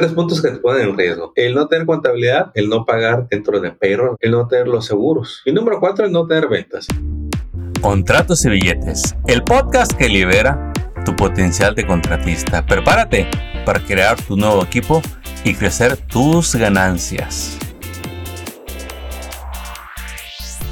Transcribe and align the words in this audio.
Tres 0.00 0.14
puntos 0.14 0.40
que 0.40 0.48
te 0.48 0.56
ponen 0.56 0.88
en 0.88 0.96
riesgo. 0.96 1.34
El 1.36 1.54
no 1.54 1.68
tener 1.68 1.84
contabilidad, 1.84 2.52
el 2.54 2.70
no 2.70 2.86
pagar 2.86 3.28
dentro 3.28 3.60
de 3.60 3.70
perro, 3.70 4.16
el 4.18 4.30
no 4.30 4.48
tener 4.48 4.66
los 4.66 4.86
seguros. 4.86 5.42
Y 5.44 5.52
número 5.52 5.78
cuatro, 5.78 6.06
el 6.06 6.12
no 6.12 6.26
tener 6.26 6.48
ventas. 6.48 6.86
Contratos 7.82 8.42
y 8.46 8.48
billetes. 8.48 9.14
El 9.26 9.44
podcast 9.44 9.92
que 9.92 10.08
libera 10.08 10.72
tu 11.04 11.14
potencial 11.14 11.74
de 11.74 11.86
contratista. 11.86 12.64
Prepárate 12.64 13.28
para 13.66 13.78
crear 13.84 14.18
tu 14.22 14.38
nuevo 14.38 14.62
equipo 14.64 15.02
y 15.44 15.52
crecer 15.52 15.98
tus 15.98 16.54
ganancias. 16.54 17.58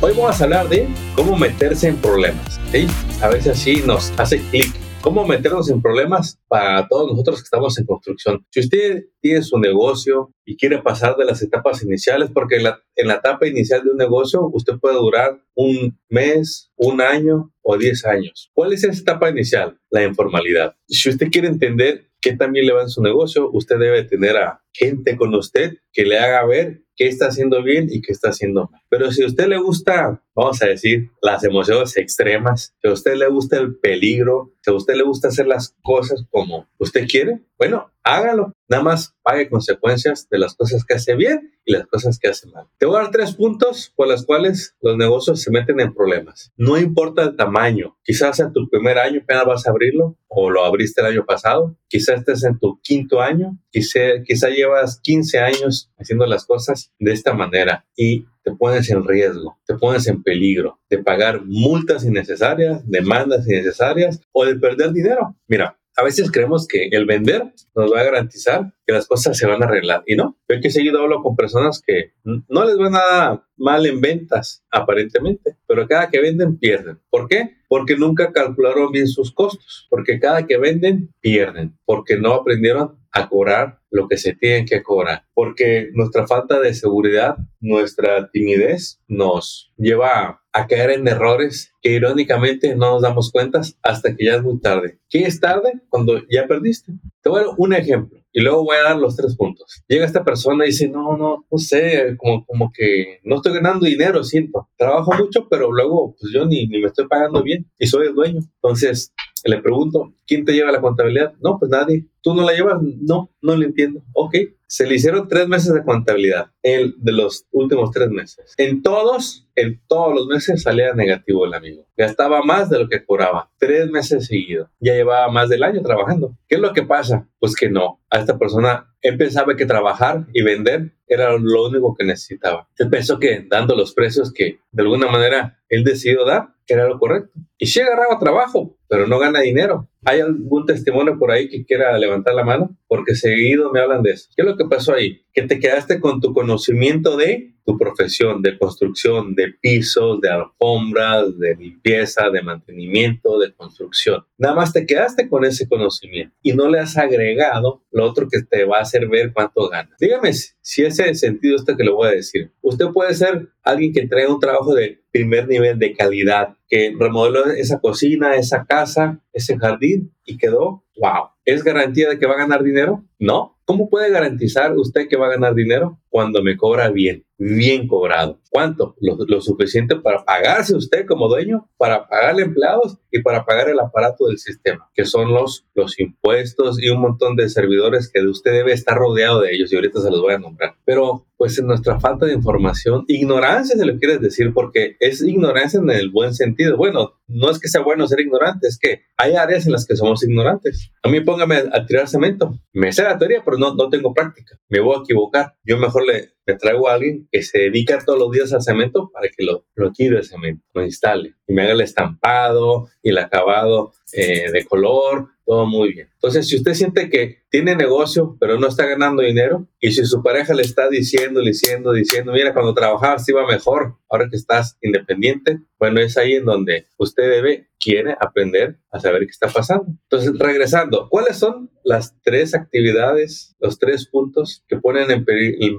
Hoy 0.01 0.15
vamos 0.17 0.41
a 0.41 0.45
hablar 0.45 0.71
de 0.71 0.89
cómo 1.15 1.37
meterse 1.37 1.89
en 1.89 1.99
problemas. 1.99 2.59
¿sí? 2.73 2.87
A 3.21 3.29
veces 3.29 3.59
así 3.59 3.83
nos 3.85 4.11
hace 4.19 4.41
clic. 4.49 4.88
¿Cómo 5.01 5.25
meternos 5.25 5.71
en 5.71 5.81
problemas 5.81 6.41
para 6.49 6.89
todos 6.89 7.09
nosotros 7.09 7.37
que 7.37 7.45
estamos 7.45 7.79
en 7.79 7.87
construcción? 7.87 8.45
Si 8.51 8.61
usted 8.61 9.05
tiene 9.21 9.43
su 9.43 9.57
negocio 9.59 10.35
y 10.45 10.57
quiere 10.57 10.83
pasar 10.83 11.17
de 11.17 11.25
las 11.25 11.41
etapas 11.41 11.85
iniciales, 11.85 12.31
porque 12.35 12.57
en 12.57 12.65
la, 12.65 12.83
etapa 12.97 13.47
inicial 13.47 13.85
de 13.85 13.91
un 13.91 13.97
negocio 13.97 14.51
usted 14.53 14.75
puede 14.81 14.97
durar 14.97 15.41
un 15.55 15.97
mes, 16.09 16.73
un 16.77 17.01
año 17.01 17.53
o 17.63 17.77
diez 17.79 18.05
años. 18.05 18.51
¿Cuál 18.53 18.73
es 18.73 18.83
esa 18.83 19.01
etapa 19.01 19.31
inicial? 19.31 19.79
La 19.89 20.03
informalidad. 20.03 20.75
Si 20.89 21.09
usted 21.09 21.29
quiere 21.31 21.47
entender 21.47 22.11
qué 22.21 22.37
también 22.37 22.67
le 22.67 22.73
va 22.73 22.83
en 22.83 22.89
su 22.89 23.01
negocio, 23.01 23.49
usted 23.53 23.79
debe 23.79 24.03
tener 24.03 24.37
a 24.37 24.61
gente 24.73 25.17
con 25.17 25.33
usted 25.33 25.75
que 25.93 26.05
le 26.05 26.19
haga 26.19 26.45
ver 26.45 26.83
qué 26.97 27.07
está 27.07 27.29
haciendo 27.29 27.63
bien 27.63 27.87
y 27.89 28.03
qué 28.03 28.11
está 28.11 28.31
haciendo 28.31 28.69
mal. 28.73 28.83
Pero 28.91 29.11
si 29.13 29.23
a 29.23 29.27
usted 29.27 29.47
le 29.49 29.59
gusta, 29.59 30.23
vamos 30.35 30.63
a 30.63 30.67
decir, 30.67 31.11
las 31.21 31.45
emociones 31.45 31.97
extremas, 31.97 32.75
si 32.81 32.89
a 32.89 32.93
usted 32.93 33.17
le 33.17 33.29
gusta 33.29 33.59
el 33.59 33.77
peligro, 33.77 34.55
si 34.63 34.71
a 34.71 34.75
usted 34.75 34.95
le 34.95 35.05
gusta 35.05 35.29
hacer 35.29 35.47
las 35.47 35.77
cosas 35.83 36.25
como 36.31 36.69
usted 36.79 37.07
quiere, 37.07 37.41
bueno, 37.59 37.91
hágalo. 38.05 38.53
Nada 38.69 38.83
más 38.83 39.15
pague 39.23 39.49
consecuencias 39.49 40.29
de 40.29 40.39
las 40.39 40.55
cosas 40.55 40.85
que 40.85 40.95
hace 40.95 41.15
bien 41.17 41.53
y 41.65 41.73
las 41.73 41.87
cosas 41.87 42.19
que 42.19 42.29
hace 42.29 42.49
mal. 42.49 42.67
Te 42.79 42.87
voy 42.87 42.97
a 42.97 43.03
dar 43.03 43.11
tres 43.11 43.35
puntos 43.35 43.93
por 43.97 44.09
los 44.09 44.25
cuales 44.25 44.77
los 44.81 44.97
negocios 44.97 45.43
se 45.43 45.51
meten 45.51 45.81
en 45.81 45.95
problemas. 45.95 46.53
No 46.57 46.79
importa 46.79 47.23
el 47.23 47.37
tamaño. 47.37 47.99
Quizás 48.03 48.41
en 48.41 48.53
tu 48.53 48.69
primer 48.69 48.99
año 48.99 49.21
apenas 49.23 49.45
vas 49.45 49.67
a 49.67 49.71
abrirlo 49.71 50.17
o 50.29 50.51
lo 50.51 50.65
abriste 50.65 51.01
el 51.01 51.09
año 51.09 51.27
pasado. 51.27 51.77
Quizás 51.89 52.21
estés 52.21 52.45
en 52.45 52.59
tu 52.59 52.81
quinto 52.83 53.21
año. 53.21 53.59
Quizá, 53.71 54.23
quizá 54.25 54.49
llevas 54.51 55.01
15 55.01 55.39
años 55.39 55.91
haciendo 55.99 56.27
las 56.27 56.47
cosas 56.47 56.93
de 56.99 57.13
esta 57.13 57.35
manera 57.35 57.87
y 57.97 58.27
te 58.49 58.57
pones 58.57 58.91
en 58.91 59.05
riesgo, 59.05 59.59
te 59.67 59.75
pones 59.75 60.07
en 60.07 60.23
peligro 60.23 60.81
de 60.89 60.99
pagar 60.99 61.43
multas 61.45 62.05
innecesarias, 62.05 62.83
demandas 62.89 63.47
innecesarias 63.47 64.23
o 64.33 64.47
de 64.47 64.57
perder 64.57 64.93
dinero. 64.93 65.37
Mira, 65.47 65.79
a 65.97 66.03
veces 66.03 66.31
creemos 66.31 66.67
que 66.67 66.89
el 66.93 67.05
vender 67.05 67.53
nos 67.75 67.93
va 67.93 68.01
a 68.01 68.05
garantizar 68.05 68.73
que 68.87 68.95
las 68.95 69.07
cosas 69.07 69.37
se 69.37 69.47
van 69.47 69.63
a 69.63 69.67
arreglar. 69.67 70.03
Y 70.07 70.17
no, 70.17 70.39
yo 70.49 70.61
que 70.63 70.71
seguido 70.71 71.03
hablo 71.03 71.23
con 71.23 71.37
personas 71.37 71.83
que 71.85 72.13
no 72.25 72.65
les 72.65 72.79
va 72.79 72.89
nada 72.89 73.47
mal 73.57 73.85
en 73.85 74.01
ventas, 74.01 74.65
aparentemente, 74.71 75.57
pero 75.67 75.87
cada 75.87 76.09
que 76.09 76.21
venden 76.21 76.57
pierden. 76.57 77.01
¿Por 77.11 77.29
qué? 77.29 77.57
Porque 77.69 77.97
nunca 77.97 78.33
calcularon 78.33 78.93
bien 78.93 79.09
sus 79.09 79.35
costos, 79.35 79.89
porque 79.91 80.21
cada 80.21 80.47
que 80.47 80.57
venden 80.57 81.13
pierden, 81.21 81.77
porque 81.85 82.17
no 82.17 82.33
aprendieron 82.33 82.98
a 83.13 83.29
cobrar 83.29 83.81
lo 83.91 84.07
que 84.07 84.19
se 84.19 84.35
tienen 84.35 84.67
que 84.67 84.83
cobrar, 84.83 85.25
porque 85.35 85.89
nuestra 85.95 86.27
falta 86.27 86.61
de 86.61 86.75
seguridad, 86.75 87.37
nuestra 87.61 88.31
timidez 88.31 89.01
nos 89.09 89.73
lleva 89.77 90.43
a 90.53 90.67
caer 90.67 90.91
en 90.91 91.09
errores 91.09 91.73
que 91.81 91.93
irónicamente 91.93 92.75
no 92.75 92.93
nos 92.93 93.03
damos 93.03 93.31
cuenta 93.31 93.61
hasta 93.83 94.15
que 94.15 94.27
ya 94.27 94.35
es 94.35 94.43
muy 94.43 94.61
tarde. 94.61 94.99
¿Qué 95.09 95.21
es 95.21 95.41
tarde? 95.41 95.81
Cuando 95.89 96.21
ya 96.29 96.47
perdiste. 96.47 96.93
Te 97.23 97.31
voy 97.31 97.41
a 97.41 97.45
dar 97.45 97.55
un 97.57 97.73
ejemplo 97.73 98.19
y 98.33 98.41
luego 98.41 98.65
voy 98.65 98.77
a 98.77 98.91
dar 98.91 98.97
los 98.97 99.17
tres 99.17 99.37
puntos. 99.37 99.83
Llega 99.89 100.05
esta 100.05 100.25
persona 100.25 100.65
y 100.65 100.69
dice, 100.69 100.89
no, 100.89 101.17
no, 101.17 101.47
no 101.51 101.59
sé, 101.59 102.17
como, 102.19 102.45
como 102.45 102.73
que 102.73 103.21
no 103.25 103.37
estoy 103.37 103.55
ganando 103.55 103.87
dinero, 103.87 104.23
siento. 104.23 104.69
Trabajo 104.77 105.13
mucho, 105.19 105.49
pero 105.49 105.73
luego 105.73 106.15
pues 106.19 106.33
yo 106.33 106.45
ni, 106.47 106.67
ni 106.67 106.81
me 106.81 106.89
estoy 106.89 107.07
pagando 107.07 107.43
bien 107.43 107.71
y 107.79 107.87
soy 107.87 108.09
el 108.09 108.15
dueño. 108.15 108.41
Entonces, 108.63 109.13
le 109.45 109.61
pregunto, 109.61 110.15
¿quién 110.27 110.45
te 110.45 110.53
lleva 110.53 110.73
la 110.73 110.81
contabilidad? 110.81 111.35
No, 111.41 111.59
pues 111.59 111.71
nadie. 111.71 112.07
¿Tú 112.23 112.35
no 112.35 112.43
la 112.43 112.53
llevas? 112.53 112.79
No, 112.83 113.31
no 113.41 113.57
le 113.57 113.67
entiendo. 113.67 114.03
Ok. 114.13 114.35
Se 114.67 114.87
le 114.87 114.97
hicieron 114.97 115.29
tres 115.29 115.49
meses 115.49 115.73
de 115.73 115.83
contabilidad, 115.83 116.51
el 116.63 116.95
de 116.99 117.13
los 117.13 117.47
últimos 117.53 117.91
tres 117.91 118.11
meses. 118.11 118.53
En 118.59 118.83
todos, 118.83 119.49
en 119.55 119.81
todos 119.87 120.15
los 120.15 120.27
meses 120.27 120.63
salía 120.63 120.93
negativo 120.93 121.47
el 121.47 121.55
amigo. 121.55 121.87
Gastaba 121.97 122.43
más 122.43 122.69
de 122.69 122.81
lo 122.81 122.89
que 122.89 123.03
cobraba. 123.03 123.51
Tres 123.59 123.91
meses 123.91 124.27
seguidos. 124.27 124.69
Ya 124.79 124.93
llevaba 124.93 125.33
más 125.33 125.49
del 125.49 125.63
año 125.63 125.81
trabajando. 125.81 126.37
¿Qué 126.49 126.57
es 126.57 126.61
lo 126.61 126.75
que 126.75 126.83
pasa? 126.83 127.31
Pues 127.39 127.57
que 127.57 127.71
no. 127.71 128.03
A 128.11 128.19
esta 128.19 128.39
persona, 128.39 128.95
él 129.01 129.17
pensaba 129.17 129.57
que 129.57 129.65
trabajar 129.65 130.27
y 130.35 130.43
vender 130.43 130.93
era 131.07 131.33
lo 131.33 131.69
único 131.69 131.95
que 131.97 132.05
necesitaba. 132.05 132.69
Él 132.77 132.91
pensó 132.91 133.19
que 133.19 133.47
dando 133.49 133.75
los 133.75 133.95
precios 133.95 134.33
que 134.33 134.59
de 134.71 134.83
alguna 134.83 135.11
manera 135.11 135.63
él 135.71 135.83
decidió 135.83 136.27
dar, 136.27 136.51
era 136.67 136.87
lo 136.87 136.99
correcto. 136.99 137.33
Y 137.57 137.67
sí 137.67 137.81
agarraba 137.81 138.19
trabajo, 138.19 138.77
pero 138.89 139.07
no 139.07 139.19
gana 139.19 139.41
dinero. 139.41 139.89
¿Hay 140.05 140.21
algún 140.21 140.65
testimonio 140.65 141.19
por 141.19 141.31
ahí 141.31 141.49
que 141.49 141.65
quiera 141.65 141.97
levantar 141.99 142.35
la 142.35 142.45
mano? 142.45 142.77
Porque 142.87 143.15
seguido 143.15 143.71
me 143.71 143.81
hablan 143.81 144.03
de 144.03 144.13
eso. 144.13 144.31
¿Qué 144.35 144.43
es 144.43 144.49
lo 144.49 144.57
que 144.57 144.65
pasó 144.65 144.95
ahí? 144.95 145.23
Que 145.33 145.43
te 145.43 145.59
quedaste 145.59 146.01
con 146.01 146.21
tu 146.21 146.33
conocimiento 146.33 147.17
de 147.17 147.55
tu 147.69 147.77
profesión, 147.77 148.41
de 148.41 148.59
construcción, 148.59 149.35
de 149.35 149.53
pisos, 149.61 150.23
de 150.23 150.31
alfombras, 150.31 151.39
de 151.39 151.55
limpieza, 151.55 152.31
de 152.31 152.41
mantenimiento, 152.41 153.39
de 153.39 153.53
construcción. 153.53 154.25
Nada 154.39 154.55
más 154.55 154.73
te 154.73 154.87
quedaste 154.87 155.29
con 155.29 155.45
ese 155.45 155.69
conocimiento 155.69 156.35
y 156.41 156.55
no 156.55 156.71
le 156.71 156.81
has 156.81 156.97
agregado 156.97 157.83
lo 157.91 158.07
otro 158.07 158.27
que 158.27 158.41
te 158.41 158.65
va 158.65 158.79
a 158.79 158.83
hacer 158.83 159.07
ver 159.09 159.35
cuánto 159.35 159.69
ganas. 159.69 159.99
Dígame 160.01 160.33
si 160.33 160.85
ese 160.85 161.15
sentido 161.15 161.57
esto 161.57 161.77
que 161.77 161.85
le 161.85 161.91
voy 161.91 162.09
a 162.09 162.13
decir. 162.13 162.51
Usted 162.63 162.87
puede 162.87 163.13
ser 163.13 163.49
alguien 163.63 163.93
que 163.93 164.07
trae 164.07 164.27
un 164.27 164.41
trabajo 164.41 164.75
de 164.75 165.03
primer 165.19 165.49
nivel 165.49 165.79
de 165.79 165.95
calidad, 165.95 166.57
que 166.69 166.95
remodeló 166.97 167.47
esa 167.47 167.81
cocina, 167.81 168.37
esa 168.37 168.65
casa, 168.65 169.21
ese 169.33 169.59
jardín 169.59 170.13
y 170.25 170.39
quedó, 170.39 170.85
wow. 170.97 171.31
¿Es 171.45 171.65
garantía 171.65 172.09
de 172.09 172.19
que 172.19 172.27
va 172.27 172.35
a 172.35 172.39
ganar 172.39 172.63
dinero? 172.63 173.05
No. 173.19 173.58
¿Cómo 173.69 173.91
puede 173.91 174.11
garantizar 174.11 174.75
usted 174.79 175.09
que 175.09 175.19
va 175.19 175.27
a 175.27 175.33
ganar 175.33 175.55
dinero? 175.55 176.01
Cuando 176.09 176.43
me 176.43 176.57
cobra 176.57 176.89
bien, 176.89 177.27
bien 177.37 177.87
cobrado. 177.87 178.41
¿Cuánto? 178.51 178.97
Lo, 178.99 179.43
suficiente 179.43 179.97
para 179.97 180.25
pagarse 180.25 180.75
usted 180.75 181.05
como 181.05 181.29
dueño, 181.29 181.69
para 181.77 182.09
pagarle 182.09 182.45
empleados 182.45 182.97
y 183.13 183.21
para 183.21 183.45
pagar 183.45 183.69
el 183.69 183.79
aparato 183.79 184.27
del 184.29 184.39
sistema, 184.39 184.91
que 184.95 185.05
son 185.05 185.35
los, 185.35 185.67
los 185.75 186.01
impuestos 186.01 186.83
y 186.83 186.89
un 186.89 187.03
montón 187.03 187.37
de 187.37 187.51
servidores 187.51 188.11
que 188.11 188.23
usted 188.23 188.53
debe 188.53 188.73
estar 188.73 188.97
rodeado 188.97 189.43
de 189.43 189.55
ellos 189.55 189.71
y 189.71 189.77
ahorita 189.77 190.01
se 190.01 190.11
los 190.11 190.23
voy 190.23 190.33
a 190.33 190.39
nombrar. 190.39 190.77
Pero 190.87 191.27
pues 191.39 191.57
en 191.59 191.67
nuestra 191.67 192.01
falta 192.01 192.27
de 192.27 192.33
información, 192.33 193.05
ignorancia 193.07 193.77
se 193.77 193.87
lo 193.87 193.97
quieres 193.99 194.21
decir, 194.21 194.53
porque 194.53 194.97
es 194.99 195.23
ignorancia 195.23 195.79
en 195.79 195.89
el 195.91 196.11
buen 196.11 196.35
sentido. 196.35 196.77
Bueno, 196.77 197.13
no 197.29 197.51
es 197.51 197.61
que 197.61 197.69
sea 197.69 197.83
bueno 197.83 198.09
ser 198.09 198.21
ignorante, 198.21 198.67
es 198.67 198.77
que 198.77 199.03
hay 199.17 199.35
áreas 199.35 199.65
en 199.67 199.73
las 199.73 199.87
que 199.87 199.95
somos 199.95 200.25
ignorantes. 200.25 200.91
A 201.03 201.09
mí 201.09 201.21
póngame 201.21 201.63
a, 201.73 201.87
tirar 201.87 202.09
cemento. 202.09 202.59
Me 202.73 202.93
sé 202.93 203.05
la 203.05 203.19
teoría, 203.19 203.43
pero 203.45 203.57
no, 203.59 203.75
no 203.75 203.89
tengo 203.89 204.15
práctica. 204.15 204.59
Me 204.69 204.81
voy 204.81 204.97
a 204.97 205.01
equivocar. 205.01 205.55
Yo 205.65 205.79
mejor 205.79 206.07
le, 206.07 206.33
traigo 206.59 206.89
a 206.89 206.95
alguien 206.95 207.29
que 207.31 207.43
se 207.43 207.59
dedica 207.59 208.03
todos 208.05 208.19
los 208.19 208.31
días 208.31 208.53
al 208.55 208.63
cemento 208.63 209.11
para 209.13 209.29
que 209.29 209.45
lo, 209.45 209.67
lo 209.75 209.93
tire 209.93 210.17
el 210.17 210.25
cemento, 210.25 210.65
lo 210.73 210.83
instale 210.83 211.35
y 211.47 211.55
me 211.55 211.63
haga 211.63 211.73
el 211.73 211.81
estampado 211.81 212.89
y 213.03 213.11
el 213.11 213.19
acabado 213.19 213.93
eh, 214.13 214.51
de 214.53 214.65
color, 214.65 215.29
todo 215.45 215.67
muy 215.67 215.95
bien. 215.95 216.09
Entonces, 216.13 216.47
si 216.47 216.57
usted 216.57 216.75
siente 216.75 217.09
que 217.09 217.39
tiene 217.51 217.75
negocio, 217.75 218.37
pero 218.39 218.59
no 218.59 218.69
está 218.69 218.85
ganando 218.87 219.23
dinero, 219.23 219.67
y 219.81 219.93
si 219.93 220.05
su 220.05 220.23
pareja 220.23 220.53
le 220.53 220.61
está 220.63 220.91
diciendo, 220.91 221.41
diciendo, 221.41 221.93
diciendo, 221.93 222.33
mira, 222.33 222.53
cuando 222.53 222.75
trabajabas 222.75 223.27
iba 223.31 223.47
mejor, 223.47 223.97
ahora 224.11 224.29
que 224.31 224.37
estás 224.37 224.77
independiente, 224.83 225.61
bueno, 225.79 226.01
es 226.01 226.19
ahí 226.19 226.35
en 226.35 226.45
donde 226.45 226.87
usted 226.99 227.31
debe, 227.31 227.69
quiere 227.81 228.15
aprender 228.21 228.77
a 228.91 229.01
saber 229.01 229.23
qué 229.23 229.31
está 229.31 229.49
pasando. 229.49 229.87
Entonces, 229.89 230.33
regresando, 230.39 231.09
¿cuáles 231.09 231.39
son 231.39 231.71
las 231.85 232.15
tres 232.23 232.55
actividades, 232.55 233.57
los 233.61 233.79
tres 233.79 234.09
puntos 234.09 234.65
que 234.69 234.77
ponen 234.77 235.11
en, 235.11 235.25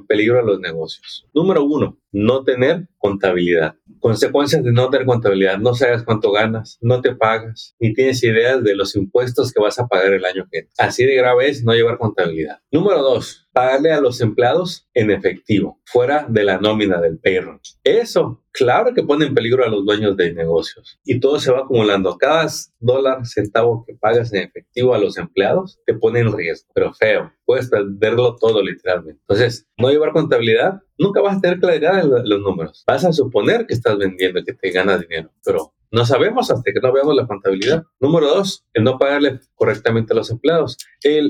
peligro 0.06 0.40
a 0.40 0.44
los 0.44 0.60
negocios? 0.60 1.28
Número 1.34 1.64
uno, 1.64 2.00
no 2.12 2.44
tener 2.44 2.88
contabilidad. 2.98 3.76
Consecuencias 4.00 4.64
de 4.64 4.72
no 4.72 4.90
tener 4.90 5.06
contabilidad, 5.06 5.58
no 5.58 5.74
sabes 5.74 6.04
cuánto 6.04 6.32
ganas, 6.32 6.78
no 6.82 7.02
te 7.02 7.16
pagas, 7.16 7.76
ni 7.80 7.94
tienes 7.94 8.24
ideas 8.24 8.64
de 8.64 8.76
los 8.76 8.96
impuestos 8.96 9.52
que 9.52 9.62
vas 9.62 9.80
a 9.80 9.88
pagar 9.88 10.14
el 10.14 10.26
año 10.26 10.48
que 10.52 10.68
Así 10.78 11.06
de 11.06 11.16
grave 11.16 11.50
es 11.50 11.64
no 11.64 11.74
llevar 11.74 11.98
contabilidad. 11.98 12.60
Número 12.72 13.02
dos, 13.02 13.50
pagarle 13.52 13.92
a 13.92 14.00
los 14.00 14.22
empleados 14.22 14.88
en 14.94 15.12
efectivo, 15.12 15.80
fuera 15.86 16.26
de 16.30 16.44
la 16.44 16.60
nómina 16.60 17.02
del 17.02 17.20
payroll. 17.20 17.60
Eso, 17.84 18.44
claro 18.52 18.94
que 18.94 19.04
pone 19.04 19.26
en 19.26 19.34
peligro 19.34 19.66
a 19.66 19.70
los 19.70 19.86
dueños 19.86 20.16
de 20.16 20.34
negocios 20.34 21.00
y 21.04 21.20
todo 21.20 21.40
se 21.40 21.52
va 21.52 21.60
acumulando. 21.60 22.18
Cada 22.18 22.48
dólar, 22.80 23.26
centavo 23.26 23.84
que 23.86 23.96
pagas 23.96 24.34
en 24.34 24.44
efectivo 24.44 24.94
a 24.94 25.00
los 25.00 25.18
empleados 25.18 25.80
te 25.90 25.98
pone 25.98 26.20
en 26.20 26.32
riesgo, 26.32 26.70
pero 26.76 26.94
feo. 26.94 27.34
Puedes 27.46 27.68
perderlo 27.68 28.36
todo 28.36 28.62
literalmente. 28.62 29.20
Entonces, 29.28 29.68
no 29.78 29.90
llevar 29.90 30.12
contabilidad, 30.12 30.82
nunca 31.00 31.20
vas 31.20 31.38
a 31.38 31.42
tener 31.42 31.60
claridad 31.60 32.00
en 32.00 32.30
los 32.30 32.42
números. 32.42 32.84
Vas 32.86 33.06
a 33.06 33.12
suponer 33.12 33.66
que 33.66 33.74
estás 33.74 33.98
vendiendo, 33.98 34.44
que 34.44 34.54
te 34.54 34.70
gana 34.70 35.00
dinero, 35.00 35.32
pero 35.44 35.74
no 35.92 36.06
sabemos 36.06 36.52
hasta 36.52 36.72
que 36.72 36.80
no 36.80 36.94
veamos 36.94 37.16
la 37.16 37.26
contabilidad. 37.26 37.86
Número 38.00 38.28
dos, 38.28 38.68
el 38.74 38.84
no 38.84 39.00
pagarle 39.00 39.40
correctamente 39.56 40.14
a 40.14 40.16
los 40.16 40.30
empleados. 40.30 40.78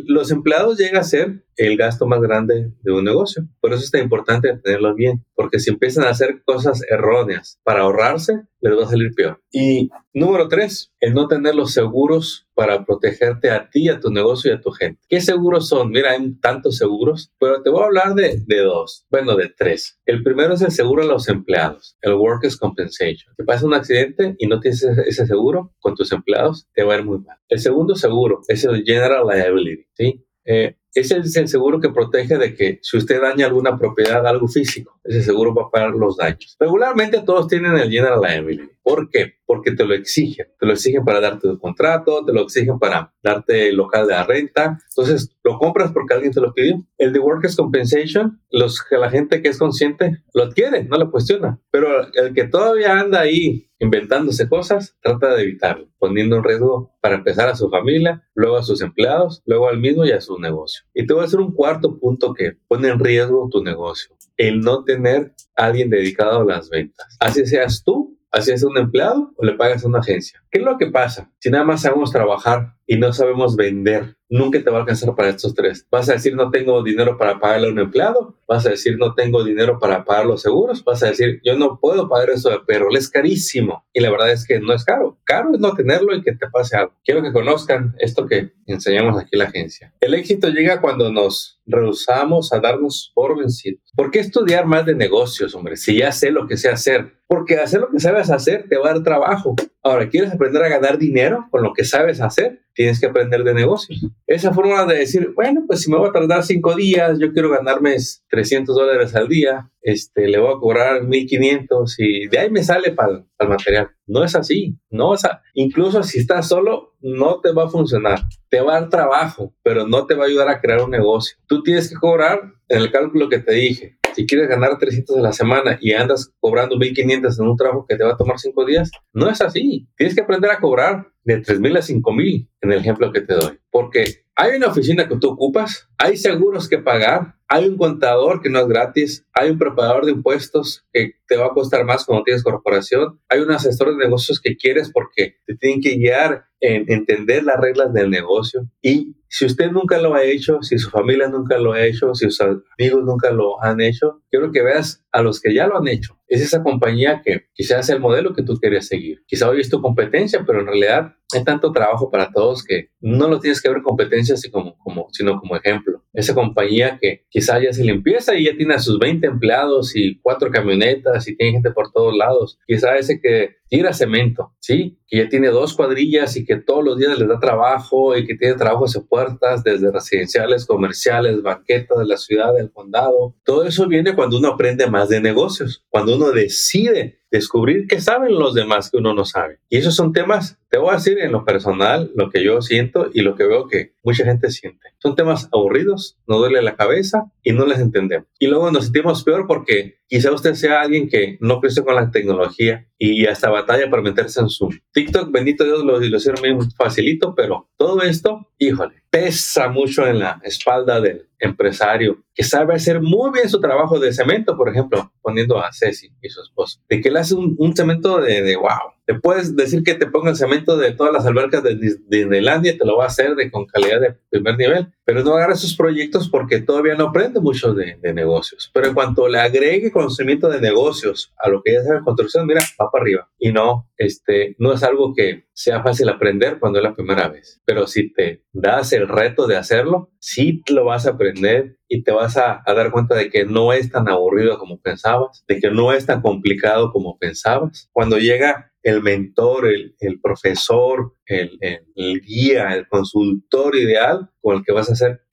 los 0.05 0.31
empleados 0.31 0.77
llegan 0.77 0.97
a 0.97 1.03
ser 1.03 1.45
el 1.59 1.75
gasto 1.75 2.07
más 2.07 2.21
grande 2.21 2.71
de 2.81 2.91
un 2.91 3.03
negocio. 3.03 3.43
Por 3.59 3.73
eso 3.73 3.83
es 3.83 3.91
tan 3.91 4.01
importante 4.01 4.57
tenerlo 4.63 4.95
bien, 4.95 5.25
porque 5.35 5.59
si 5.59 5.69
empiezan 5.69 6.05
a 6.05 6.09
hacer 6.09 6.41
cosas 6.45 6.81
erróneas 6.89 7.59
para 7.63 7.81
ahorrarse, 7.81 8.43
les 8.61 8.77
va 8.77 8.83
a 8.83 8.89
salir 8.89 9.13
peor. 9.13 9.41
Y 9.51 9.89
número 10.13 10.47
tres, 10.47 10.93
el 11.01 11.13
no 11.13 11.27
tener 11.27 11.55
los 11.55 11.73
seguros 11.73 12.47
para 12.53 12.85
protegerte 12.85 13.51
a 13.51 13.69
ti, 13.69 13.89
a 13.89 13.99
tu 13.99 14.09
negocio 14.09 14.51
y 14.51 14.55
a 14.55 14.61
tu 14.61 14.71
gente. 14.71 15.01
¿Qué 15.09 15.19
seguros 15.19 15.67
son? 15.67 15.89
Mira, 15.89 16.11
hay 16.11 16.33
tantos 16.35 16.77
seguros, 16.77 17.33
pero 17.39 17.61
te 17.61 17.69
voy 17.69 17.81
a 17.81 17.85
hablar 17.85 18.15
de, 18.15 18.41
dos, 18.63 19.05
bueno, 19.09 19.35
de 19.35 19.49
tres. 19.49 19.99
El 20.05 20.23
primero 20.23 20.53
es 20.53 20.61
el 20.61 20.71
seguro 20.71 21.03
a 21.03 21.07
los 21.07 21.27
empleados, 21.27 21.97
el 22.01 22.13
Workers' 22.13 22.57
Compensation. 22.57 23.33
Si 23.37 23.43
pasa 23.43 23.65
un 23.65 23.73
accidente 23.73 24.35
y 24.37 24.47
no 24.47 24.61
tienes 24.61 24.83
ese 24.83 25.25
seguro 25.25 25.73
con 25.79 25.95
tus 25.95 26.11
empleados, 26.13 26.67
te 26.73 26.83
va 26.83 26.95
a 26.95 26.99
ir 26.99 27.05
muy 27.05 27.19
mal. 27.19 27.37
El 27.49 27.59
segundo 27.59 27.95
seguro 27.95 28.41
es 28.47 28.63
el 28.63 28.83
General 28.85 29.25
Liability, 29.27 29.85
¿sí? 29.93 30.25
Eh, 30.45 30.75
ese 30.93 31.17
es 31.17 31.35
el 31.35 31.47
seguro 31.47 31.79
que 31.79 31.89
protege 31.89 32.37
de 32.37 32.55
que 32.55 32.79
si 32.81 32.97
usted 32.97 33.21
daña 33.21 33.45
alguna 33.45 33.77
propiedad, 33.77 34.25
algo 34.25 34.47
físico, 34.47 34.99
ese 35.03 35.21
seguro 35.23 35.53
va 35.53 35.63
a 35.63 35.69
pagar 35.69 35.91
los 35.91 36.17
daños. 36.17 36.55
Regularmente 36.59 37.21
todos 37.21 37.47
tienen 37.47 37.77
el 37.77 37.89
General 37.89 38.19
Liability. 38.21 38.69
¿Por 38.81 39.09
qué? 39.09 39.38
Porque 39.49 39.71
te 39.71 39.83
lo 39.83 39.95
exigen. 39.95 40.45
Te 40.59 40.67
lo 40.67 40.73
exigen 40.73 41.03
para 41.03 41.19
darte 41.19 41.47
un 41.47 41.57
contrato, 41.57 42.23
te 42.23 42.31
lo 42.31 42.41
exigen 42.41 42.77
para 42.77 43.11
darte 43.23 43.69
el 43.69 43.77
local 43.77 44.05
de 44.05 44.13
la 44.13 44.23
renta. 44.23 44.77
Entonces, 44.89 45.35
lo 45.43 45.57
compras 45.57 45.91
porque 45.91 46.13
alguien 46.13 46.31
te 46.31 46.39
lo 46.39 46.53
pidió. 46.53 46.85
El 46.99 47.13
de 47.13 47.19
Workers' 47.19 47.55
Compensation, 47.55 48.39
los, 48.51 48.85
la 48.91 49.09
gente 49.09 49.41
que 49.41 49.49
es 49.49 49.57
consciente 49.57 50.21
lo 50.35 50.43
adquiere, 50.43 50.83
no 50.83 50.97
lo 50.97 51.09
cuestiona. 51.09 51.59
Pero 51.71 51.89
el 52.13 52.35
que 52.35 52.43
todavía 52.43 52.99
anda 52.99 53.21
ahí 53.21 53.69
inventándose 53.79 54.47
cosas, 54.47 54.97
trata 55.01 55.33
de 55.33 55.43
evitarlo, 55.43 55.87
poniendo 55.97 56.35
en 56.35 56.43
riesgo 56.43 56.93
para 57.01 57.15
empezar 57.15 57.47
a 57.47 57.55
su 57.55 57.69
familia, 57.69 58.23
luego 58.35 58.57
a 58.57 58.63
sus 58.63 58.81
empleados, 58.81 59.41
luego 59.45 59.69
al 59.69 59.79
mismo 59.79 60.05
y 60.05 60.11
a 60.11 60.21
su 60.21 60.37
negocio. 60.37 60.83
Y 60.93 61.07
te 61.07 61.13
voy 61.13 61.23
a 61.23 61.25
hacer 61.25 61.39
un 61.39 61.53
cuarto 61.53 61.97
punto 61.97 62.33
que 62.33 62.57
pone 62.67 62.89
en 62.89 62.99
riesgo 62.99 63.47
tu 63.49 63.63
negocio, 63.63 64.15
el 64.37 64.59
no 64.59 64.83
tener 64.83 65.33
a 65.55 65.67
alguien 65.67 65.89
dedicado 65.89 66.41
a 66.41 66.45
las 66.45 66.69
ventas. 66.69 67.17
Así 67.19 67.45
seas 67.45 67.83
tú, 67.83 68.08
así 68.31 68.51
es 68.51 68.63
un 68.63 68.77
empleado 68.77 69.31
o 69.35 69.45
le 69.45 69.53
pagas 69.53 69.83
a 69.83 69.87
una 69.87 69.99
agencia. 69.99 70.43
¿Qué 70.51 70.59
es 70.59 70.65
lo 70.65 70.77
que 70.77 70.87
pasa? 70.87 71.31
Si 71.39 71.49
nada 71.49 71.63
más 71.63 71.81
sabemos 71.81 72.11
trabajar 72.11 72.75
y 72.87 72.97
no 72.97 73.13
sabemos 73.13 73.55
vender, 73.55 74.17
nunca 74.29 74.63
te 74.63 74.69
va 74.69 74.77
a 74.77 74.79
alcanzar 74.81 75.15
para 75.15 75.29
estos 75.29 75.53
tres. 75.53 75.85
Vas 75.91 76.09
a 76.09 76.13
decir 76.13 76.35
no 76.35 76.49
tengo 76.49 76.81
dinero 76.83 77.17
para 77.17 77.39
pagarle 77.39 77.67
a 77.67 77.71
un 77.71 77.79
empleado, 77.79 78.35
vas 78.47 78.65
a 78.65 78.69
decir 78.69 78.97
no 78.97 79.13
tengo 79.13 79.43
dinero 79.43 79.79
para 79.79 80.05
pagar 80.05 80.25
los 80.25 80.41
seguros, 80.41 80.83
vas 80.83 81.03
a 81.03 81.07
decir 81.07 81.39
yo 81.43 81.55
no 81.55 81.79
puedo 81.79 82.09
pagar 82.09 82.31
eso 82.31 82.49
de 82.49 82.59
perro, 82.59 82.87
es 82.95 83.09
carísimo. 83.09 83.85
Y 83.93 83.99
la 83.99 84.09
verdad 84.09 84.31
es 84.31 84.47
que 84.47 84.59
no 84.59 84.73
es 84.73 84.83
caro. 84.83 85.18
Caro 85.29 85.53
es 85.53 85.59
no 85.59 85.75
tenerlo 85.75 86.15
y 86.15 86.23
que 86.23 86.31
te 86.31 86.49
pase 86.49 86.75
algo. 86.75 86.95
Quiero 87.05 87.21
que 87.21 87.31
conozcan 87.31 87.93
esto 87.99 88.25
que 88.25 88.53
enseñamos 88.65 89.21
aquí 89.21 89.29
en 89.33 89.39
la 89.39 89.45
agencia. 89.45 89.93
El 89.99 90.15
éxito 90.15 90.49
llega 90.49 90.81
cuando 90.81 91.11
nos 91.11 91.61
rehusamos 91.67 92.51
a 92.51 92.59
darnos 92.59 93.11
por 93.13 93.37
vencidos. 93.37 93.79
¿Por 93.95 94.09
qué 94.09 94.21
estudiar 94.21 94.65
más 94.65 94.87
de 94.87 94.95
negocios, 94.95 95.53
hombre? 95.53 95.77
Si 95.77 95.99
ya 95.99 96.11
sé 96.11 96.31
lo 96.31 96.47
que 96.47 96.57
sé 96.57 96.69
hacer. 96.69 97.19
Porque 97.27 97.57
hacer 97.57 97.81
lo 97.81 97.91
que 97.91 97.99
sabes 97.99 98.31
hacer 98.31 98.65
te 98.67 98.77
va 98.79 98.89
a 98.89 98.93
dar 98.95 99.03
trabajo. 99.03 99.55
Ahora, 99.83 100.09
¿quieres 100.09 100.31
aprender 100.33 100.63
a 100.63 100.67
ganar 100.67 100.97
dinero 100.97 101.47
con 101.51 101.61
lo 101.61 101.73
que 101.73 101.85
sabes 101.85 102.21
hacer? 102.21 102.63
Tienes 102.73 102.99
que 102.99 103.07
aprender 103.07 103.43
de 103.43 103.53
negocios. 103.53 104.05
Esa 104.25 104.53
forma 104.53 104.85
de 104.85 104.99
decir, 104.99 105.31
bueno, 105.35 105.63
pues 105.67 105.81
si 105.81 105.91
me 105.91 105.97
voy 105.97 106.09
a 106.09 106.11
tardar 106.11 106.43
cinco 106.43 106.75
días, 106.75 107.19
yo 107.19 107.33
quiero 107.33 107.49
ganarme 107.49 107.95
300 108.29 108.75
dólares 108.75 109.15
al 109.15 109.27
día, 109.27 109.69
este, 109.81 110.27
le 110.27 110.39
voy 110.39 110.53
a 110.53 110.59
cobrar 110.59 111.03
1500 111.03 111.95
y 111.99 112.27
de 112.27 112.39
ahí 112.39 112.49
me 112.49 112.63
sale 112.63 112.91
para 112.91 113.25
el 113.39 113.47
material. 113.47 113.89
No 114.07 114.23
es 114.23 114.35
así. 114.35 114.77
No, 114.89 115.09
o 115.09 115.17
sea, 115.17 115.41
incluso 115.53 116.03
si 116.03 116.19
estás 116.19 116.47
solo, 116.47 116.95
no 117.01 117.41
te 117.41 117.51
va 117.51 117.65
a 117.65 117.69
funcionar. 117.69 118.19
Te 118.49 118.61
va 118.61 118.77
a 118.77 118.81
dar 118.81 118.89
trabajo, 118.89 119.53
pero 119.63 119.87
no 119.87 120.05
te 120.05 120.15
va 120.15 120.23
a 120.23 120.27
ayudar 120.27 120.49
a 120.49 120.61
crear 120.61 120.83
un 120.83 120.91
negocio. 120.91 121.37
Tú 121.47 121.63
tienes 121.63 121.89
que 121.89 121.95
cobrar 121.95 122.53
en 122.67 122.81
el 122.81 122.91
cálculo 122.91 123.29
que 123.29 123.39
te 123.39 123.53
dije 123.53 123.99
si 124.15 124.25
quieres 124.25 124.49
ganar 124.49 124.77
300 124.77 125.17
a 125.17 125.21
la 125.21 125.33
semana 125.33 125.77
y 125.79 125.93
andas 125.93 126.33
cobrando 126.39 126.77
1500 126.77 127.39
en 127.39 127.47
un 127.47 127.55
trabajo 127.55 127.85
que 127.87 127.95
te 127.95 128.03
va 128.03 128.13
a 128.13 128.17
tomar 128.17 128.39
5 128.39 128.65
días, 128.65 128.91
no 129.13 129.29
es 129.29 129.41
así. 129.41 129.87
Tienes 129.95 130.15
que 130.15 130.21
aprender 130.21 130.51
a 130.51 130.59
cobrar 130.59 131.07
de 131.29 131.41
3000 131.41 131.77
a 131.77 131.81
5000 131.81 132.49
en 132.61 132.71
el 132.71 132.79
ejemplo 132.79 133.11
que 133.11 133.21
te 133.21 133.35
doy. 133.35 133.59
Porque 133.69 134.23
hay 134.35 134.57
una 134.57 134.67
oficina 134.67 135.07
que 135.07 135.17
tú 135.17 135.29
ocupas, 135.29 135.89
hay 135.97 136.17
seguros 136.17 136.67
que 136.67 136.79
pagar, 136.79 137.35
hay 137.49 137.67
un 137.67 137.77
contador 137.77 138.41
que 138.41 138.49
no 138.49 138.59
es 138.59 138.67
gratis, 138.67 139.25
hay 139.33 139.49
un 139.49 139.57
preparador 139.57 140.05
de 140.05 140.11
impuestos 140.11 140.85
que 140.93 141.13
te 141.27 141.35
va 141.35 141.47
a 141.47 141.53
costar 141.53 141.83
más 141.83 142.05
cuando 142.05 142.23
tienes 142.23 142.43
corporación, 142.43 143.19
hay 143.27 143.39
un 143.39 143.51
asesor 143.51 143.89
de 143.89 144.05
negocios 144.05 144.39
que 144.39 144.55
quieres 144.55 144.91
porque 144.91 145.37
te 145.47 145.55
tienen 145.55 145.81
que 145.81 145.95
guiar 145.95 146.45
en 146.61 146.85
entender 146.91 147.43
las 147.43 147.59
reglas 147.59 147.93
del 147.93 148.09
negocio. 148.09 148.69
Y 148.81 149.15
si 149.29 149.45
usted 149.45 149.71
nunca 149.71 149.99
lo 149.99 150.13
ha 150.13 150.23
hecho, 150.23 150.61
si 150.61 150.77
su 150.77 150.89
familia 150.89 151.27
nunca 151.27 151.57
lo 151.57 151.73
ha 151.73 151.85
hecho, 151.85 152.13
si 152.13 152.29
sus 152.29 152.41
amigos 152.77 153.03
nunca 153.03 153.31
lo 153.31 153.61
han 153.63 153.79
hecho, 153.81 154.21
quiero 154.29 154.51
que 154.51 154.61
veas 154.61 155.05
a 155.11 155.21
los 155.21 155.39
que 155.39 155.53
ya 155.53 155.67
lo 155.67 155.77
han 155.77 155.87
hecho. 155.87 156.19
Es 156.27 156.41
esa 156.41 156.61
compañía 156.63 157.21
que 157.23 157.47
quizás 157.53 157.85
es 157.85 157.89
el 157.89 157.99
modelo 157.99 158.33
que 158.33 158.43
tú 158.43 158.57
querías 158.59 158.87
seguir. 158.87 159.23
Quizá 159.25 159.49
hoy 159.49 159.61
es 159.61 159.69
tu 159.69 159.81
competencia, 159.81 160.43
pero 160.45 160.59
en 160.59 160.67
realidad 160.67 161.15
hay 161.33 161.43
tanto 161.43 161.71
trabajo 161.71 162.09
para 162.09 162.31
todos 162.31 162.63
que 162.63 162.89
no 162.99 163.27
lo 163.27 163.39
tienes 163.39 163.61
que 163.61 163.69
ver 163.69 163.81
competencia 163.83 164.33
así 164.33 164.49
como, 164.49 164.77
como, 164.79 165.07
sino 165.11 165.39
como 165.39 165.55
ejemplo. 165.55 166.03
Esa 166.13 166.33
compañía 166.33 166.97
que 166.99 167.25
quizá 167.29 167.61
ya 167.61 167.71
se 167.71 167.83
limpieza 167.83 168.35
y 168.35 168.45
ya 168.45 168.57
tiene 168.57 168.73
a 168.73 168.79
sus 168.79 168.97
20 168.97 169.27
empleados 169.27 169.95
y 169.95 170.19
cuatro 170.21 170.49
camionetas 170.49 171.27
y 171.27 171.35
tiene 171.35 171.53
gente 171.53 171.71
por 171.71 171.91
todos 171.91 172.15
lados. 172.15 172.57
Quizá 172.65 172.97
ese 172.97 173.21
que 173.21 173.58
tira 173.69 173.93
cemento, 173.93 174.53
¿sí? 174.59 174.97
Que 175.07 175.17
ya 175.17 175.29
tiene 175.29 175.49
dos 175.49 175.75
cuadrillas 175.75 176.35
y 176.35 176.45
que 176.45 176.57
todos 176.57 176.83
los 176.83 176.97
días 176.97 177.17
les 177.17 177.27
da 177.27 177.39
trabajo 177.39 178.17
y 178.17 178.25
que 178.25 178.35
tiene 178.35 178.55
trabajos 178.55 178.93
de 178.93 179.01
puertas 179.01 179.63
desde 179.63 179.91
residenciales, 179.91 180.65
comerciales, 180.65 181.41
banquetas 181.41 181.99
de 181.99 182.05
la 182.05 182.17
ciudad, 182.17 182.53
del 182.53 182.71
condado. 182.71 183.35
Todo 183.43 183.65
eso 183.65 183.87
viene 183.87 184.15
cuando 184.15 184.39
uno 184.39 184.49
aprende 184.49 184.87
más 184.87 185.09
de 185.09 185.21
negocios, 185.21 185.85
cuando 185.89 186.15
uno 186.15 186.31
decide 186.31 187.19
descubrir 187.31 187.85
qué 187.87 188.01
saben 188.01 188.33
los 188.33 188.55
demás 188.55 188.89
que 188.89 188.97
uno 188.97 189.13
no 189.13 189.23
sabe. 189.23 189.59
Y 189.69 189.77
esos 189.77 189.95
son 189.95 190.13
temas, 190.13 190.57
te 190.69 190.79
voy 190.79 190.89
a 190.89 190.97
decir 190.97 191.19
en 191.19 191.31
lo 191.31 191.45
personal, 191.45 192.11
lo 192.15 192.29
que 192.29 192.43
yo 192.43 192.61
siento 192.61 193.09
y 193.13 193.21
lo 193.21 193.35
que 193.35 193.45
veo 193.45 193.67
que 193.67 193.93
mucha 194.03 194.25
gente 194.25 194.49
siente. 194.49 194.89
Son 194.97 195.15
temas 195.15 195.47
aburridos, 195.53 196.17
no 196.27 196.37
duele 196.39 196.61
la 196.61 196.75
cabeza 196.75 197.31
y 197.43 197.53
no 197.53 197.65
les 197.65 197.79
entendemos. 197.79 198.27
Y 198.39 198.47
luego 198.47 198.71
nos 198.71 198.85
sentimos 198.85 199.23
peor 199.23 199.45
porque 199.47 199.98
quizá 200.09 200.31
usted 200.31 200.55
sea 200.55 200.81
alguien 200.81 201.07
que 201.07 201.37
no 201.39 201.61
creció 201.61 201.85
con 201.85 201.95
la 201.95 202.09
tecnología 202.09 202.87
y 202.97 203.27
hasta 203.27 203.49
batalla 203.49 203.89
para 203.89 204.01
meterse 204.01 204.41
en 204.41 204.49
Zoom. 204.49 204.71
TikTok, 204.91 205.31
bendito 205.31 205.63
Dios, 205.63 205.85
lo, 205.85 205.99
lo 205.99 206.17
hicieron 206.17 206.57
muy 206.57 206.67
facilito, 206.75 207.35
pero 207.35 207.69
todo 207.77 208.01
esto, 208.01 208.51
híjole, 208.57 208.98
pesa 209.09 209.69
mucho 209.69 210.05
en 210.05 210.19
la 210.19 210.39
espalda 210.43 211.01
del 211.01 211.27
empresario 211.39 212.23
que 212.33 212.43
sabe 212.43 212.73
hacer 212.73 213.01
muy 213.01 213.31
bien 213.31 213.49
su 213.49 213.59
trabajo 213.59 213.99
de 213.99 214.13
cemento, 214.13 214.55
por 214.55 214.69
ejemplo, 214.69 215.11
poniendo 215.21 215.59
a 215.59 215.71
Ceci 215.73 216.09
y 216.21 216.29
su 216.29 216.41
esposo, 216.41 216.79
de 216.87 217.01
que 217.01 217.09
él 217.09 217.17
hace 217.17 217.35
un, 217.35 217.75
cemento 217.75 218.21
de, 218.21 218.41
de, 218.43 218.55
wow. 218.55 218.93
Le 219.07 219.19
puedes 219.19 219.55
decir 219.55 219.83
que 219.83 219.95
te 219.95 220.07
ponga 220.07 220.29
el 220.29 220.35
cemento 220.35 220.77
de 220.77 220.91
todas 220.91 221.11
las 221.11 221.25
albercas 221.25 221.63
de 221.63 221.75
Disneylandia, 222.07 222.77
te 222.77 222.85
lo 222.85 222.97
va 222.97 223.05
a 223.05 223.07
hacer 223.07 223.35
de, 223.35 223.49
con 223.51 223.65
calidad 223.65 223.99
de 223.99 224.15
primer 224.29 224.57
nivel, 224.57 224.87
pero 225.03 225.23
no 225.23 225.33
agarra 225.33 225.53
esos 225.53 225.75
proyectos 225.75 226.29
porque 226.29 226.61
todavía 226.61 226.95
no 226.95 227.07
aprende 227.07 227.39
mucho 227.39 227.73
de, 227.73 227.97
de 228.01 228.13
negocios. 228.13 228.69
Pero 228.73 228.87
en 228.87 228.93
cuanto 228.93 229.27
le 229.27 229.39
agregue 229.39 229.91
conocimiento 229.91 230.47
de 230.47 230.61
negocios 230.61 231.33
a 231.39 231.49
lo 231.49 231.61
que 231.63 231.73
ya 231.73 231.83
sabe 231.83 232.03
construcción, 232.05 232.45
mira, 232.45 232.61
va 232.79 232.91
para 232.91 233.01
arriba. 233.01 233.29
Y 233.39 233.51
no, 233.51 233.89
este, 233.97 234.55
no 234.59 234.71
es 234.71 234.83
algo 234.83 235.13
que 235.13 235.48
sea 235.59 235.83
fácil 235.83 236.07
aprender 236.07 236.57
cuando 236.57 236.79
es 236.79 236.83
la 236.85 236.95
primera 236.95 237.27
vez, 237.27 237.61
pero 237.65 237.85
si 237.85 238.13
te 238.13 238.45
das 238.53 238.93
el 238.93 239.09
reto 239.09 239.45
de 239.45 239.57
hacerlo, 239.57 240.09
sí 240.17 240.63
lo 240.69 240.85
vas 240.85 241.05
a 241.05 241.11
aprender 241.11 241.75
y 241.89 242.01
te 242.03 242.13
vas 242.13 242.37
a, 242.37 242.63
dar 242.65 242.91
cuenta 242.91 243.13
de 243.15 243.29
que 243.29 243.43
no 243.43 243.73
es 243.73 243.91
tan 243.91 244.07
aburrido 244.07 244.57
como 244.57 244.79
pensabas, 244.79 245.43
de 245.49 245.59
que 245.59 245.69
no 245.69 245.91
es 245.91 246.05
tan 246.05 246.21
complicado 246.21 246.93
como 246.93 247.17
pensabas. 247.17 247.89
Cuando 247.91 248.17
llega 248.19 248.71
el 248.83 249.03
mentor, 249.03 249.67
el, 249.67 250.21
profesor, 250.23 251.15
el, 251.25 251.57
el, 251.59 252.21
guía, 252.21 252.73
el 252.73 252.87
consultor 252.87 253.75
ideal 253.75 254.29
con 254.39 254.59
el 254.59 254.63
que 254.63 254.71
vas 254.71 254.87
a 254.87 254.93
hacer 254.93 255.23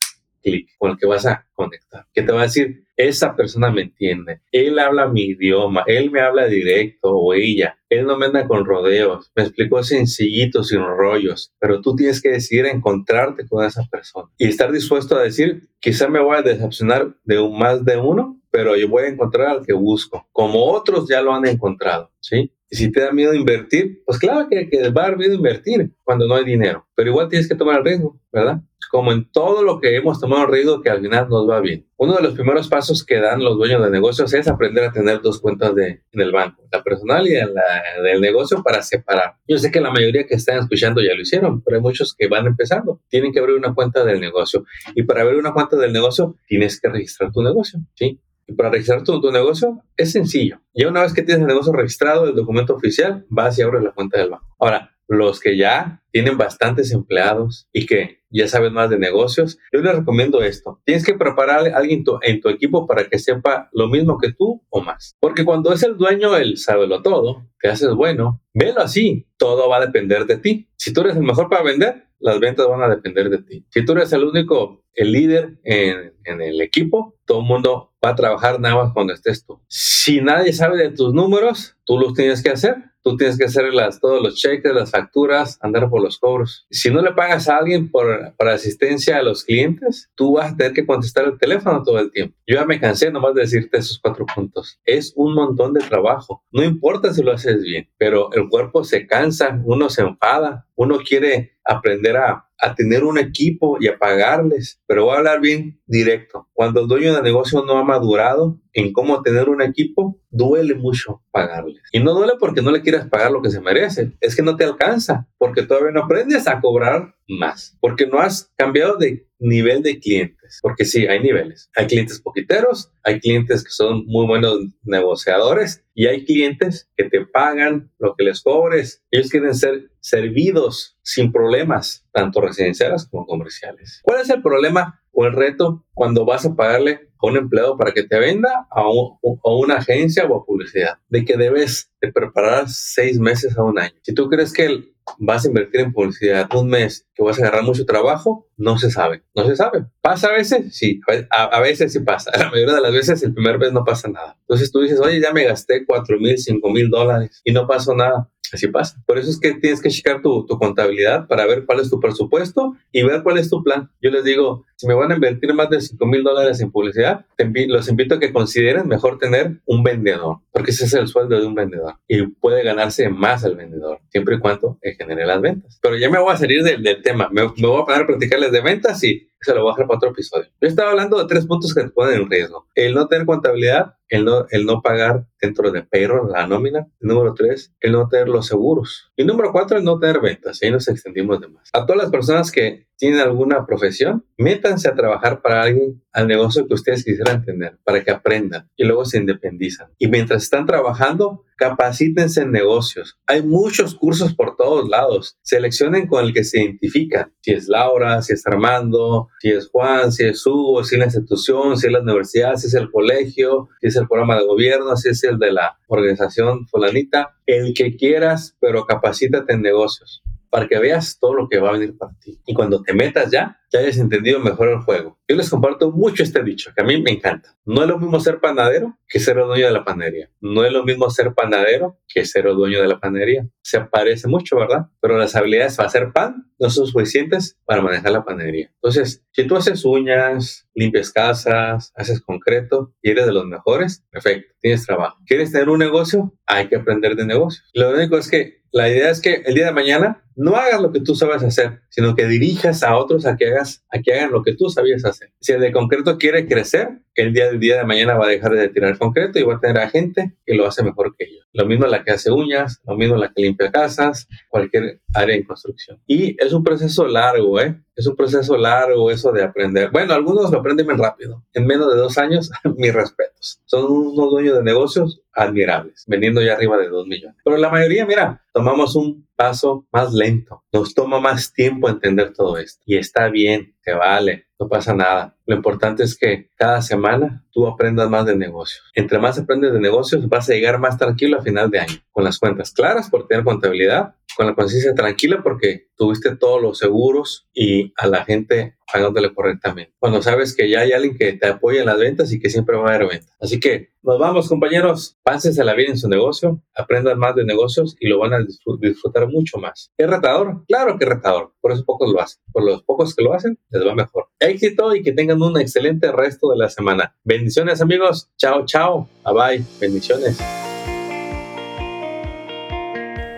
clic, 0.47 0.69
con 0.79 0.93
el 0.93 0.97
que 0.97 1.07
vas 1.07 1.27
a 1.27 1.45
conectar, 1.55 2.07
que 2.15 2.23
te 2.23 2.31
va 2.31 2.41
a 2.41 2.45
decir, 2.45 2.85
esa 2.97 3.35
persona 3.35 3.71
me 3.73 3.83
entiende, 3.83 4.41
él 4.53 4.79
habla 4.79 5.09
mi 5.09 5.23
idioma, 5.23 5.83
él 5.87 6.13
me 6.13 6.21
habla 6.21 6.47
directo 6.47 7.11
o 7.11 7.35
ella, 7.35 7.77
él 7.91 8.07
no 8.07 8.17
me 8.17 8.27
anda 8.27 8.47
con 8.47 8.65
rodeos, 8.65 9.33
me 9.35 9.43
explicó 9.43 9.83
sencillito, 9.83 10.63
sin 10.63 10.81
rollos, 10.81 11.53
pero 11.59 11.81
tú 11.81 11.97
tienes 11.97 12.23
que 12.23 12.31
decidir 12.31 12.67
encontrarte 12.67 13.47
con 13.49 13.65
esa 13.65 13.83
persona 13.91 14.29
y 14.39 14.47
estar 14.47 14.71
dispuesto 14.71 15.17
a 15.17 15.23
decir, 15.23 15.69
quizá 15.81 16.09
me 16.09 16.21
voy 16.21 16.37
a 16.37 16.43
decepcionar 16.43 17.17
de 17.25 17.41
un 17.41 17.59
más 17.59 17.85
de 17.85 17.97
uno, 17.97 18.41
pero 18.51 18.77
yo 18.77 18.89
voy 18.89 19.05
a 19.05 19.09
encontrar 19.09 19.49
al 19.49 19.67
que 19.67 19.73
busco, 19.73 20.29
como 20.33 20.65
otros 20.65 21.09
ya 21.09 21.23
lo 21.23 21.35
han 21.35 21.47
encontrado, 21.47 22.13
¿sí? 22.21 22.53
Y 22.69 22.77
si 22.77 22.91
te 22.91 23.01
da 23.01 23.13
miedo 23.13 23.33
invertir, 23.35 24.03
pues 24.05 24.19
claro 24.19 24.49
que, 24.49 24.69
que 24.69 24.91
va 24.91 25.03
a 25.03 25.09
dar 25.09 25.19
miedo 25.19 25.35
invertir 25.35 25.93
cuando 26.03 26.27
no 26.27 26.37
hay 26.37 26.45
dinero, 26.45 26.87
pero 26.95 27.11
igual 27.11 27.29
tienes 27.29 27.49
que 27.49 27.55
tomar 27.55 27.79
el 27.79 27.85
riesgo, 27.85 28.19
¿verdad? 28.33 28.61
Como 28.89 29.13
en 29.13 29.31
todo 29.31 29.63
lo 29.63 29.81
que 29.81 29.97
hemos 29.97 30.21
tomado 30.21 30.47
riesgo 30.47 30.81
que 30.81 30.91
al 30.91 31.01
final 31.01 31.29
nos 31.29 31.49
va 31.49 31.61
bien. 31.61 31.87
Uno 31.97 32.15
de 32.15 32.23
los 32.23 32.35
primeros 32.35 32.69
pasos 32.69 33.05
que 33.05 33.21
dan 33.21 33.43
los 33.43 33.57
dueños 33.57 33.83
de 33.83 33.91
negocios 33.91 34.33
es 34.35 34.49
aprender 34.49 34.85
a 34.85 34.93
tener 34.93 35.21
dos 35.23 35.41
cuentas 35.41 35.75
de, 35.75 36.03
en 36.13 36.21
el 36.21 36.33
banco, 36.33 36.63
la 36.71 36.83
personal 36.83 37.27
y 37.27 37.35
la 37.35 38.03
del 38.03 38.21
negocio 38.21 38.63
para 38.63 38.83
separar. 38.83 39.37
Yo 39.49 39.59
sé 39.59 39.71
que 39.71 39.81
la 39.81 39.91
mayoría 39.91 40.27
que 40.27 40.35
están 40.35 40.59
escuchando 40.59 41.01
ya 41.01 41.15
lo 41.15 41.23
hicieron, 41.23 41.63
pero 41.63 41.77
hay 41.77 41.83
muchos 41.83 42.15
que 42.15 42.29
van 42.29 42.47
empezando. 42.47 43.01
Tienen 43.09 43.33
que 43.33 43.41
abrir 43.41 43.57
una 43.57 43.75
cuenta 43.75 44.05
del 44.05 44.21
negocio 44.21 44.65
y 44.95 45.03
para 45.05 45.23
abrir 45.23 45.39
una 45.39 45.53
cuenta 45.53 45.77
del 45.77 45.93
negocio 45.93 46.37
tienes 46.47 46.81
que 46.81 46.89
registrar 46.89 47.33
tu 47.33 47.43
negocio, 47.43 47.81
¿sí? 47.95 48.21
Y 48.49 48.53
para 48.53 48.71
registrar 48.71 49.03
tu, 49.03 49.21
tu, 49.21 49.33
negocio 49.33 49.83
es 49.97 50.13
sencillo. 50.13 50.61
Ya 50.73 50.89
una 50.89 51.03
vez 51.03 51.13
que 51.13 51.23
tienes 51.23 51.43
el 51.43 51.49
negocio 51.49 51.73
registrado, 51.73 52.27
el 52.27 52.37
documento 52.37 52.75
oficial, 52.75 53.27
vas 53.29 53.59
y 53.59 53.63
abres 53.63 53.83
la 53.83 53.91
cuenta 53.91 54.19
del 54.19 54.31
banco. 54.31 54.55
Ahora, 54.61 54.97
los 55.09 55.41
que 55.41 55.57
ya 55.57 56.03
tienen 56.11 56.37
bastantes 56.37 56.93
empleados 56.93 57.69
y 57.73 57.87
que 57.87 58.21
ya 58.37 58.49
saben 58.49 58.73
más 58.73 58.91
de 58.91 58.99
negocios, 58.99 59.59
yo 59.73 59.81
les 59.81 59.95
recomiendo 59.95 60.43
esto. 60.43 60.81
Tienes 60.85 61.05
que 61.05 61.15
preparar 61.15 61.67
a 61.69 61.77
alguien 61.77 62.05
en 62.23 62.41
tu 62.41 62.49
equipo 62.49 62.87
para 62.87 63.09
que 63.09 63.19
sepa 63.19 63.69
lo 63.73 63.89
mismo 63.89 64.19
que 64.19 64.33
tú 64.33 64.63
o 64.69 64.81
más. 64.81 65.17
Porque 65.21 65.45
cuando 65.45 65.73
es 65.73 65.83
el 65.83 65.97
dueño, 65.97 66.37
él 66.37 66.57
sabe 66.59 66.87
lo 66.87 67.03
todo, 67.03 67.47
te 67.61 67.69
haces 67.69 67.95
bueno, 67.95 68.43
velo 68.55 68.81
así, 68.81 69.27
todo 69.37 69.69
va 69.69 69.79
a 69.79 69.87
depender 69.87 70.27
de 70.27 70.37
ti. 70.39 70.69
Si 70.77 70.93
tú 70.93 71.03
eres 71.03 71.17
el 71.17 71.23
mejor 71.23 71.49
para 71.49 71.63
vender, 71.63 72.07
las 72.19 72.41
ventas 72.41 72.67
van 72.67 72.83
a 72.83 72.89
depender 72.89 73.31
de 73.31 73.39
ti. 73.39 73.65
Si 73.71 73.85
tú 73.85 73.93
eres 73.93 74.13
el 74.13 74.25
único, 74.25 74.83
el 74.95 75.13
líder 75.13 75.59
en, 75.65 76.15
en 76.25 76.41
el 76.41 76.61
equipo, 76.61 77.17
todo 77.25 77.41
el 77.41 77.47
mundo 77.47 77.93
va 78.05 78.11
a 78.11 78.15
trabajar 78.15 78.61
nada 78.61 78.77
más 78.77 78.93
cuando 78.93 79.13
estés 79.13 79.45
tú. 79.45 79.61
Si 79.69 80.21
nadie 80.21 80.53
sabe 80.53 80.79
de 80.79 80.91
tus 80.91 81.13
números, 81.13 81.76
tú 81.87 81.99
los 81.99 82.13
tienes 82.13 82.43
que 82.43 82.51
hacer. 82.51 82.77
Tú 83.07 83.17
tienes 83.17 83.39
que 83.39 83.45
hacer 83.45 83.71
todos 84.01 84.21
los 84.21 84.35
cheques, 84.35 84.73
las 84.73 84.91
facturas, 84.91 85.61
andar 85.63 85.89
por 85.89 86.03
los 86.03 86.19
cobros. 86.19 86.67
Si 86.73 86.91
no 86.91 87.01
le 87.01 87.13
pagas 87.13 87.49
a 87.49 87.59
alguien 87.59 87.89
por, 87.89 88.35
por 88.37 88.49
asistencia 88.49 89.19
a 89.19 89.23
los 89.23 89.45
clientes, 89.45 90.11
tú 90.17 90.33
vas 90.33 90.53
a 90.53 90.57
tener 90.57 90.73
que 90.73 90.85
contestar 90.85 91.25
el 91.25 91.39
teléfono 91.39 91.85
todo 91.85 92.01
el 92.01 92.11
tiempo. 92.11 92.37
Yo 92.49 92.57
ya 92.57 92.65
me 92.65 92.81
cansé 92.81 93.13
nomás 93.13 93.33
de 93.35 93.43
decirte 93.43 93.79
esos 93.79 94.01
cuatro 94.01 94.27
puntos. 94.27 94.81
Es 94.85 95.13
un 95.15 95.35
montón 95.35 95.73
de 95.73 95.83
trabajo. 95.83 96.43
No 96.51 96.65
importa 96.65 97.15
si 97.15 97.23
lo 97.23 97.31
haces 97.31 97.63
bien, 97.63 97.89
pero 97.97 98.33
el 98.33 98.49
cuerpo 98.49 98.83
se 98.83 99.07
cansa, 99.07 99.63
uno 99.65 99.89
se 99.89 100.03
enfada, 100.03 100.67
uno 100.75 100.99
quiere 100.99 101.59
aprender 101.65 102.17
a, 102.17 102.49
a 102.59 102.75
tener 102.75 103.05
un 103.05 103.19
equipo 103.19 103.77
y 103.81 103.87
a 103.87 103.99
pagarles. 103.99 104.81
Pero 104.89 105.05
voy 105.05 105.15
a 105.15 105.19
hablar 105.19 105.41
bien 105.41 105.81
directo. 105.87 106.49
Cuando 106.55 106.81
el 106.81 106.89
dueño 106.89 107.15
de 107.15 107.23
negocio 107.23 107.65
no 107.65 107.79
ha 107.79 107.85
madurado 107.85 108.59
en 108.77 108.93
cómo 108.93 109.23
tener 109.23 109.49
un 109.49 109.63
equipo, 109.63 110.21
duele 110.29 110.75
mucho 110.75 111.23
pagarles. 111.31 111.81
Y 111.93 112.01
no 112.01 112.13
duele 112.13 112.35
porque 112.39 112.61
no 112.61 112.71
le 112.71 112.83
quieras 112.83 113.09
pagar 113.09 113.33
lo 113.33 113.41
que 113.41 113.51
se 113.51 113.63
merece, 113.63 114.13
es 114.21 114.37
que 114.37 114.43
no 114.43 114.55
te 114.57 114.65
alcanza, 114.65 115.27
porque 115.39 115.63
todavía 115.63 115.93
no 115.93 116.05
aprendes 116.05 116.47
a 116.47 116.61
cobrar 116.61 117.15
más, 117.27 117.77
porque 117.81 118.07
no 118.07 118.19
has 118.19 118.53
cambiado 118.57 118.99
de 118.99 119.27
nivel 119.39 119.83
de 119.83 119.99
clientes, 119.99 120.59
porque 120.61 120.85
sí, 120.85 121.07
hay 121.07 121.21
niveles. 121.21 121.71
Hay 121.75 121.87
clientes 121.87 122.21
poquiteros, 122.21 122.93
hay 123.03 123.19
clientes 123.19 123.65
que 123.65 123.71
son 123.71 124.05
muy 124.07 124.27
buenos 124.27 124.59
negociadores 124.83 125.83
y 125.95 126.07
hay 126.07 126.27
clientes 126.27 126.91
que 126.97 127.05
te 127.05 127.25
pagan 127.25 127.91
lo 127.99 128.15
que 128.15 128.25
les 128.25 128.43
cobres. 128.43 129.03
Ellos 129.11 129.31
quieren 129.31 129.55
ser 129.55 129.91
servidos 130.01 130.99
sin 131.03 131.33
problemas, 131.33 132.07
tanto 132.13 132.43
residenciales 132.43 133.07
como 133.11 133.27
comerciales. 133.27 134.01
¿Cuál 134.03 134.21
es 134.21 134.29
el 134.29 134.43
problema 134.43 135.03
o 135.13 135.25
el 135.25 135.33
reto 135.33 135.87
cuando 135.95 136.27
vas 136.27 136.45
a 136.45 136.55
pagarle 136.55 137.06
a 137.21 137.27
un 137.27 137.37
empleado 137.37 137.77
para 137.77 137.93
que 137.93 138.03
te 138.03 138.19
venda 138.19 138.67
a, 138.71 138.83
una 138.89 139.77
agencia 139.77 140.25
o 140.27 140.37
a 140.37 140.45
publicidad? 140.45 140.99
De 141.09 141.25
que 141.25 141.37
debes 141.37 141.93
de 142.01 142.13
preparar 142.13 142.69
seis 142.69 143.19
meses 143.19 143.57
a 143.57 143.63
un 143.63 143.79
año. 143.79 143.95
Si 144.03 144.15
tú 144.15 144.29
crees 144.29 144.53
que 144.53 144.97
vas 145.19 145.45
a 145.45 145.49
invertir 145.49 145.81
en 145.81 145.93
publicidad 145.93 146.49
un 146.55 146.69
mes, 146.69 147.07
que 147.15 147.23
vas 147.23 147.39
a 147.39 147.43
agarrar 147.43 147.63
mucho 147.63 147.87
trabajo, 147.87 148.49
no 148.57 148.79
se 148.79 148.91
sabe, 148.91 149.23
no 149.35 149.47
se 149.47 149.57
sabe. 149.57 149.87
¿Pasa 150.01 150.29
a 150.29 150.33
veces? 150.33 150.77
Sí, 150.77 151.01
a, 151.31 151.61
veces 151.61 151.93
sí 151.93 152.01
pasa. 152.01 152.31
La 152.37 152.51
mayoría 152.51 152.75
de 152.75 152.81
las 152.81 152.93
veces 152.93 153.23
el 153.23 153.35
primer 153.35 153.59
mes 153.59 153.73
no 153.73 153.85
pasa 153.85 154.09
nada. 154.09 154.37
Entonces 154.41 154.71
tú 154.73 154.81
dices, 154.81 155.01
oye, 155.01 155.21
ya 155.21 155.33
me 155.33 155.45
gasté 155.45 155.85
cuatro 155.87 156.19
mil, 156.19 156.39
cinco 156.39 156.71
mil 156.71 156.91
dólares 156.91 157.41
y 157.45 157.53
no 157.53 157.67
pasó 157.67 157.95
nada. 157.95 158.31
Así 158.53 158.69
pasa. 158.69 159.03
Por 159.07 159.19
eso 159.19 159.29
es 159.29 159.41
que 159.41 159.55
tienes 159.55 159.83
que 159.83 159.91
checar 159.91 160.23
tu, 160.23 160.47
tu, 160.47 160.57
contabilidad 160.59 161.27
para 161.27 161.47
ver 161.47 161.65
cuál 161.67 161.81
es 161.81 161.91
tu 161.91 161.99
presupuesto 161.99 162.75
y 162.93 163.03
ver 163.03 163.25
cuál 163.25 163.39
es 163.39 163.51
tu 163.51 163.63
plan. 163.65 163.91
Yo 164.01 164.11
les 164.11 164.23
digo, 164.23 164.65
si 164.77 164.87
me 164.87 164.95
van 164.95 165.11
a 165.11 165.15
invertir 165.15 165.53
más 165.55 165.71
de 165.71 165.81
5 165.81 166.07
mil 166.07 166.23
dólares 166.23 166.61
en 166.61 166.71
publicidad, 166.71 167.25
los 167.69 167.89
invito 167.89 168.17
a 168.17 168.21
que 168.21 168.33
consideren 168.33 168.87
mejor 168.87 169.19
tener 169.19 169.61
un 169.65 169.83
vendedor, 169.83 170.39
porque 170.53 170.71
ese 170.71 170.85
es 170.85 170.93
el 170.93 171.09
sueldo 171.09 171.41
de 171.41 171.47
un 171.47 171.55
vendedor 171.55 171.95
y 172.07 172.27
puede 172.27 172.63
ganarse 172.63 173.09
más 173.09 173.43
el 173.45 173.57
vendedor, 173.57 174.01
siempre 174.11 174.37
y 174.37 174.39
cuando 174.39 174.79
genere 174.99 175.27
las 175.27 175.41
ventas. 175.41 175.79
Pero 175.81 175.97
ya 175.97 176.11
me 176.11 176.19
voy 176.19 176.33
a 176.33 176.37
salir 176.37 176.63
del, 176.63 176.83
del 176.83 177.03
tema, 177.03 177.29
me, 177.33 177.43
me, 177.43 177.69
voy 177.69 177.83
a 177.83 177.85
poner 177.85 178.03
a 178.03 178.07
platicarles 178.07 178.53
de 178.53 178.61
ventas 178.61 179.03
y 179.03 179.27
se 179.41 179.55
lo 179.55 179.63
voy 179.63 179.71
a 179.71 179.75
dejar 179.75 179.87
para 179.87 179.97
otro 179.97 180.11
episodio. 180.11 180.47
Yo 180.61 180.69
estaba 180.69 180.91
hablando 180.91 181.19
de 181.19 181.27
tres 181.27 181.47
puntos 181.47 181.75
que 181.75 181.83
te 181.83 181.91
ponen 181.91 182.23
en 182.23 182.31
riesgo. 182.31 182.67
El 182.75 182.95
no 182.95 183.07
tener 183.07 183.27
contabilidad, 183.27 183.95
el 184.09 184.25
no, 184.25 184.47
el 184.51 184.67
no 184.67 184.83
pagar 184.83 185.27
dentro 185.41 185.71
de 185.71 185.83
payroll, 185.83 186.33
la 186.33 186.47
nómina. 186.47 186.89
El 187.01 187.09
número 187.09 187.35
tres, 187.35 187.73
el 187.81 187.93
no 187.93 188.09
tener 188.09 188.29
los 188.29 188.47
seguros. 188.47 189.13
Y 189.17 189.25
número 189.25 189.53
cuatro, 189.53 189.79
el 189.79 189.85
no 189.85 189.99
tener 189.99 190.21
ventas. 190.21 190.61
Ahí 190.63 190.71
nos 190.71 190.89
extendimos 190.89 191.41
de 191.41 191.49
más. 191.49 191.69
A 191.73 191.87
todas 191.87 192.03
las 192.03 192.11
personas 192.11 192.51
que 192.51 192.86
tienen 192.99 193.21
alguna 193.21 193.67
profesión, 193.67 194.25
métanse 194.39 194.89
a 194.89 194.95
trabajar 194.95 195.43
para 195.43 195.63
alguien 195.63 196.03
al 196.13 196.27
negocio 196.27 196.67
que 196.67 196.75
ustedes 196.75 197.05
quisieran 197.05 197.45
tener, 197.45 197.79
para 197.85 198.03
que 198.03 198.11
aprendan 198.11 198.71
y 198.77 198.85
luego 198.85 199.05
se 199.05 199.19
independizan. 199.19 199.89
Y 199.99 200.09
mientras 200.09 200.45
están 200.45 200.67
trabajando, 200.67 201.45
capacítense 201.57 202.43
en 202.43 202.53
negocios. 202.53 203.19
Hay 203.27 203.43
muchos 203.43 203.95
cursos 203.95 204.35
por 204.35 204.57
todos 204.57 204.89
lados. 204.89 205.39
Seleccionen 205.43 206.07
con 206.07 206.25
el 206.25 206.33
que 206.33 206.45
se 206.45 206.63
identifican. 206.63 207.33
Si 207.41 207.53
es 207.53 207.69
Laura, 207.69 208.23
si 208.23 208.35
es 208.35 208.47
Armando, 208.47 209.29
si 209.41 209.51
es 209.51 209.69
Juan, 209.69 210.13
si 210.13 210.25
es 210.25 210.47
Hugo, 210.47 210.85
si 210.85 210.95
es 210.95 210.99
la 210.99 211.07
institución, 211.07 211.77
si 211.77 211.87
es 211.87 211.93
la 211.93 212.01
universidad, 212.01 212.57
si 212.57 212.67
es 212.67 212.75
el 212.75 212.91
colegio, 212.91 213.69
si 213.81 213.89
es 213.89 213.97
el 213.97 214.07
programa 214.07 214.37
de 214.37 214.47
gobierno, 214.47 214.97
si 214.97 215.11
es 215.11 215.23
el 215.25 215.39
de 215.39 215.53
la 215.53 215.79
organización 215.89 216.67
fulanita. 216.69 217.37
El 217.47 217.75
que 217.75 217.97
quieras, 217.97 218.57
pero 218.61 218.87
capacítate 218.87 219.53
en 219.55 219.63
negocios 219.63 220.23
para 220.51 220.67
que 220.67 220.79
veas 220.79 221.19
todo 221.19 221.35
lo 221.35 221.49
que 221.49 221.59
va 221.59 221.71
a 221.71 221.73
venir 221.73 221.97
para 221.97 222.13
ti. 222.19 222.41
Y 222.47 222.55
cuando 222.55 222.83
te 222.83 222.95
metas 222.95 223.31
ya, 223.31 223.59
ya 223.73 223.81
hayas 223.81 223.99
entendido 223.99 224.41
mejor 224.41 224.69
el 224.69 224.79
juego. 224.79 225.19
Yo 225.29 225.37
les 225.37 225.51
comparto 225.51 225.91
mucho 225.91 226.23
este 226.23 226.43
dicho, 226.43 226.71
que 226.75 226.83
a 226.83 226.85
mí 226.85 227.01
me 227.03 227.11
encanta. 227.11 227.57
No 227.65 227.83
es 227.83 227.89
lo 227.89 227.99
mismo 227.99 228.21
ser 228.21 228.41
panadero 228.41 228.97
que 229.09 229.19
ser 229.19 229.39
el 229.39 229.47
dueño 229.47 229.67
de 229.67 229.73
la 229.73 229.85
panadería. 229.85 230.31
No 230.41 230.65
es 230.65 230.73
lo 230.73 230.85
mismo 230.85 231.11
ser 231.11 231.35
panadero 231.35 231.99
que 232.09 232.25
ser 232.25 232.47
el 232.47 232.55
dueño 232.55 232.81
de 232.81 232.89
la 232.89 233.01
panadería. 233.01 233.49
Se 233.63 233.81
parece 233.81 234.29
mucho, 234.29 234.57
¿verdad? 234.57 234.87
Pero 235.01 235.19
las 235.19 235.35
habilidades 235.35 235.77
para 235.77 235.89
hacer 235.89 236.13
pan 236.13 236.51
no 236.59 236.71
son 236.71 236.87
suficientes 236.87 237.59
para 237.65 237.83
manejar 237.83 238.13
la 238.13 238.25
panadería. 238.25 238.71
Entonces, 238.75 239.25
si 239.33 239.47
tú 239.47 239.57
haces 239.57 239.85
uñas, 239.85 240.69
limpias 240.75 241.11
casas, 241.11 241.93
haces 241.97 242.21
concreto 242.21 242.95
y 243.03 243.11
eres 243.11 243.27
de 243.27 243.33
los 243.33 243.47
mejores, 243.47 244.05
perfecto, 244.11 244.55
tienes 244.61 244.87
trabajo. 244.87 245.19
¿Quieres 245.27 245.53
tener 245.53 245.69
un 245.69 245.79
negocio? 245.79 246.33
Hay 246.47 246.69
que 246.69 246.77
aprender 246.77 247.17
de 247.17 247.27
negocios. 247.27 247.69
Lo 247.75 247.91
único 247.91 248.17
es 248.17 248.31
que 248.31 248.63
la 248.73 248.89
idea 248.89 249.11
es 249.11 249.21
que 249.21 249.43
el 249.47 249.55
día 249.55 249.67
de 249.67 249.73
mañana 249.73 250.23
no 250.37 250.55
hagas 250.55 250.81
lo 250.81 250.93
que 250.93 251.01
tú 251.01 251.15
sabes 251.15 251.43
hacer, 251.43 251.81
sino 251.89 252.15
que 252.15 252.27
dirijas 252.27 252.83
a 252.83 252.97
otros 252.97 253.27
a 253.27 253.37
que 253.37 253.49
hagas, 253.49 253.85
a 253.91 254.01
que 254.01 254.13
hagan 254.13 254.33
lo 254.33 254.43
que 254.43 254.55
tú 254.55 254.69
sabías 254.69 255.05
hacer. 255.05 255.33
Si 255.41 255.53
el 255.53 255.61
de 255.61 255.73
concreto 255.73 256.19
quiere 256.19 256.47
crecer, 256.47 257.01
el 257.17 257.33
día 257.33 257.47
del 257.47 257.59
día 257.59 257.79
de 257.79 257.85
mañana 257.85 258.15
va 258.15 258.27
a 258.27 258.31
dejar 258.31 258.53
de 258.53 258.69
tirar 258.69 258.99
concreto 258.99 259.39
y 259.39 259.43
va 259.43 259.55
a 259.55 259.61
tener 259.61 259.79
a 259.79 259.89
gente 259.89 260.37
que 260.45 260.55
lo 260.55 260.67
hace 260.67 260.83
mejor 260.83 261.17
que 261.17 261.27
yo. 261.27 261.41
Lo 261.53 261.65
mismo 261.65 261.87
la 261.87 262.05
que 262.05 262.13
hace 262.13 262.31
uñas, 262.31 262.81
lo 262.87 262.97
mismo 262.97 263.17
la 263.17 263.33
que 263.33 263.43
limpia 263.43 263.73
casas, 263.73 264.29
cualquier 264.49 265.01
área 265.15 265.35
en 265.35 265.45
construcción. 265.45 265.99
Y 266.07 266.37
es 266.43 266.53
un 266.53 266.63
proceso 266.63 267.07
largo, 267.07 267.59
¿eh? 267.61 267.81
Es 267.95 268.07
un 268.07 268.15
proceso 268.15 268.59
largo 268.59 269.11
eso 269.11 269.33
de 269.33 269.43
aprender. 269.43 269.91
Bueno, 269.91 270.13
algunos 270.13 270.51
lo 270.51 270.59
aprenden 270.59 270.87
bien 270.87 270.99
rápido. 270.99 271.43
En 271.55 271.67
menos 271.67 271.93
de 271.93 271.99
dos 271.99 272.19
años, 272.19 272.51
mis 272.77 272.93
respetos. 272.93 273.63
Son 273.65 273.91
unos 273.91 274.31
dueños 274.31 274.59
de 274.59 274.63
negocios 274.63 275.23
admirables, 275.33 276.05
vendiendo 276.07 276.43
ya 276.43 276.53
arriba 276.55 276.77
de 276.77 276.89
dos 276.89 277.07
millones. 277.07 277.37
Pero 277.43 277.57
la 277.57 277.71
mayoría, 277.71 278.05
mira, 278.05 278.45
tomamos 278.53 278.95
un 278.97 279.26
paso 279.37 279.87
más 279.93 280.13
lento. 280.13 280.65
Nos 280.73 280.95
toma 280.95 281.21
más 281.21 281.53
tiempo 281.53 281.89
entender 281.89 282.33
todo 282.33 282.59
esto. 282.59 282.83
Y 282.87 282.97
está 282.97 283.29
bien, 283.29 283.77
te 283.83 283.93
vale, 283.93 284.47
no 284.59 284.69
pasa 284.69 284.95
nada. 284.95 285.36
Lo 285.47 285.55
importante 285.55 286.03
es 286.03 286.17
que 286.17 286.51
cada 286.57 286.83
semana 286.83 287.45
tú 287.53 287.67
aprendas 287.67 288.11
más 288.11 288.27
de 288.27 288.37
negocios. 288.37 288.85
Entre 288.95 289.19
más 289.19 289.39
aprendes 289.39 289.73
de 289.73 289.81
negocios, 289.81 290.29
vas 290.29 290.51
a 290.51 290.55
llegar 290.55 290.79
más 290.79 290.99
tranquilo 290.99 291.39
a 291.39 291.43
final 291.43 291.71
de 291.71 291.79
año, 291.79 291.97
con 292.11 292.25
las 292.25 292.39
cuentas 292.39 292.73
claras 292.73 293.09
por 293.09 293.29
tener 293.29 293.45
contabilidad, 293.45 294.15
con 294.37 294.47
la 294.47 294.55
conciencia 294.55 294.95
tranquila 294.95 295.41
porque 295.43 295.89
tuviste 295.97 296.37
todos 296.37 296.61
los 296.61 296.79
seguros 296.79 297.49
y 297.55 297.93
a 297.97 298.07
la 298.07 298.25
gente 298.25 298.77
pagándole 298.93 299.35
correctamente. 299.35 299.95
Cuando 299.99 300.23
sabes 300.23 300.55
que 300.55 300.69
ya 300.69 300.81
hay 300.81 300.93
alguien 300.93 301.17
que 301.17 301.33
te 301.33 301.47
apoya 301.47 301.81
en 301.81 301.87
las 301.87 301.99
ventas 301.99 302.33
y 302.33 302.39
que 302.39 302.51
siempre 302.51 302.77
va 302.77 302.91
a 302.91 302.95
haber 302.95 303.09
ventas. 303.09 303.35
Así 303.41 303.59
que 303.59 303.91
nos 304.03 304.19
vamos, 304.19 304.49
compañeros. 304.49 305.19
la 305.25 305.75
vida 305.75 305.89
en 305.91 305.99
su 305.99 306.09
negocio, 306.09 306.63
aprendan 306.75 307.19
más 307.19 307.35
de 307.35 307.45
negocios 307.45 307.97
y 307.99 308.09
lo 308.09 308.19
van 308.19 308.35
a 308.35 308.39
disfrutar 308.81 309.27
mucho 309.29 309.59
más. 309.59 309.91
¿Es 309.97 310.09
retador? 310.09 310.65
Claro 310.69 310.97
que 310.97 311.05
es 311.05 311.11
retador. 311.11 311.55
Por 311.61 311.73
eso 311.73 311.85
pocos 311.85 312.13
lo 312.13 312.21
hacen. 312.21 312.41
Por 312.53 312.65
los 312.65 312.85
pocos 312.85 313.17
que 313.17 313.25
lo 313.25 313.33
hacen, 313.33 313.59
les 313.71 313.85
va 313.85 313.95
mejor. 313.95 314.29
Éxito 314.39 314.95
y 314.95 315.03
que 315.03 315.13
un 315.43 315.61
excelente 315.61 316.11
resto 316.13 316.51
de 316.51 316.57
la 316.59 316.69
semana. 316.69 317.15
Bendiciones, 317.25 317.81
amigos. 317.81 318.29
Chao, 318.37 318.65
chao. 318.65 319.09
Bye 319.25 319.35
bye. 319.35 319.65
Bendiciones. 319.81 320.39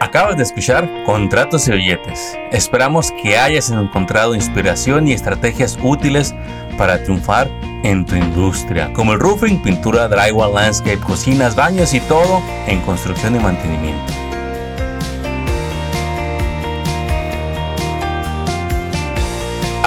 Acabas 0.01 0.37
de 0.37 0.43
escuchar 0.45 0.89
Contratos 1.05 1.69
y 1.69 1.73
Billetes. 1.73 2.39
Esperamos 2.51 3.13
que 3.23 3.37
hayas 3.37 3.71
encontrado 3.71 4.35
inspiración 4.35 5.07
y 5.07 5.13
estrategias 5.13 5.79
útiles 5.83 6.35
para 6.79 7.03
triunfar 7.03 7.51
en 7.85 8.07
tu 8.07 8.15
industria, 8.15 8.93
como 8.95 9.13
el 9.13 9.21
roofing, 9.21 9.61
pintura, 9.61 10.09
drywall, 10.09 10.55
landscape, 10.55 11.01
cocinas, 11.01 11.55
baños 11.57 11.93
y 11.93 12.01
todo 12.01 12.41
en 12.67 12.81
construcción 12.83 13.37
y 13.37 13.39
mantenimiento. 13.41 14.28